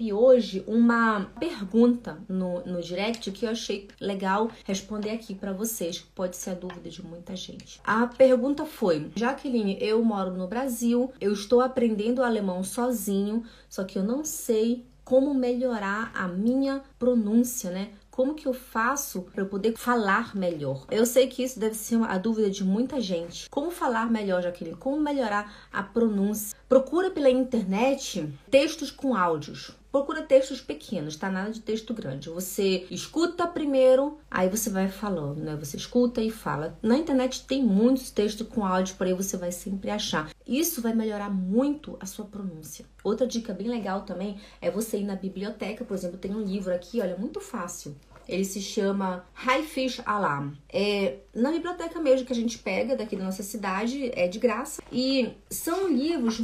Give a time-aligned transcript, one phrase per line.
[0.00, 5.98] recebi hoje uma pergunta no, no direct que eu achei legal responder aqui para vocês,
[5.98, 7.80] que pode ser a dúvida de muita gente.
[7.84, 13.98] A pergunta foi: Jaqueline, eu moro no Brasil, eu estou aprendendo alemão sozinho, só que
[13.98, 17.90] eu não sei como melhorar a minha pronúncia, né?
[18.10, 20.86] Como que eu faço para eu poder falar melhor?
[20.90, 23.48] Eu sei que isso deve ser a dúvida de muita gente.
[23.50, 24.76] Como falar melhor, Jaqueline?
[24.76, 26.56] Como melhorar a pronúncia?
[26.68, 29.79] Procura pela internet textos com áudios.
[29.90, 31.28] Procura textos pequenos, tá?
[31.28, 32.30] Nada de texto grande.
[32.30, 35.56] Você escuta primeiro, aí você vai falando, né?
[35.56, 36.78] Você escuta e fala.
[36.80, 40.30] Na internet tem muitos textos com áudio, por aí você vai sempre achar.
[40.46, 42.84] Isso vai melhorar muito a sua pronúncia.
[43.02, 46.72] Outra dica bem legal também é você ir na biblioteca, por exemplo, tem um livro
[46.72, 47.96] aqui, olha, muito fácil.
[48.30, 50.52] Ele se chama High Fish Alarm.
[50.72, 54.82] É na biblioteca mesmo que a gente pega daqui da nossa cidade, é de graça.
[54.92, 56.40] E são livros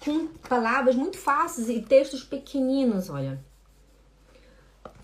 [0.00, 3.42] com palavras muito fáceis e textos pequeninos, olha.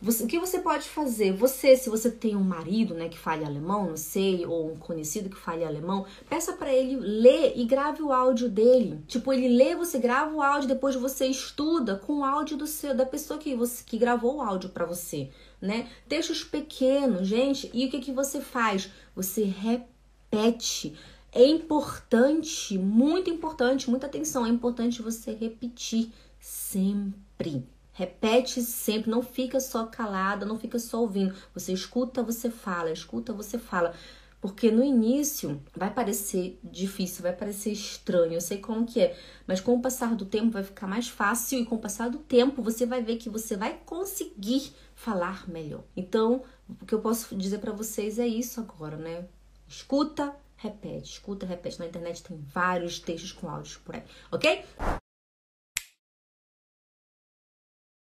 [0.01, 1.33] Você, o que você pode fazer?
[1.33, 5.29] Você, se você tem um marido, né, que fale alemão, não sei, ou um conhecido
[5.29, 9.03] que fale alemão, peça para ele ler e grave o áudio dele.
[9.09, 12.95] Tipo, ele lê, você grava o áudio, depois você estuda com o áudio do seu
[12.95, 15.89] da pessoa que você que gravou o áudio para você, né?
[16.09, 17.69] Textos pequenos, gente.
[17.75, 18.91] E o que que você faz?
[19.17, 20.95] Você repete.
[21.33, 27.67] É importante, muito importante, muita atenção, é importante você repetir sempre.
[27.99, 31.35] Repete sempre, não fica só calada, não fica só ouvindo.
[31.53, 33.93] Você escuta, você fala, escuta, você fala.
[34.41, 39.61] Porque no início vai parecer difícil, vai parecer estranho, eu sei como que é, mas
[39.61, 42.63] com o passar do tempo vai ficar mais fácil e com o passar do tempo
[42.63, 45.83] você vai ver que você vai conseguir falar melhor.
[45.97, 49.27] Então, o que eu posso dizer para vocês é isso agora, né?
[49.67, 51.81] Escuta, repete, escuta, repete.
[51.81, 54.65] Na internet tem vários textos com áudios por aí, ok?